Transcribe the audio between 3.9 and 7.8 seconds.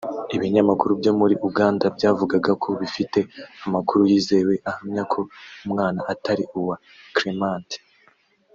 yizewe ahamya ko umwana atari uwa Clemet